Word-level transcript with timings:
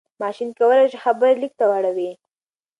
ماشين 0.21 0.49
کولای 0.59 0.87
شي 0.91 0.97
خبرې 1.05 1.33
ليک 1.41 1.53
ته 1.59 1.65
واړوي. 1.69 2.11